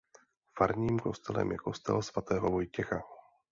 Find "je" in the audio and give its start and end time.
1.51-1.57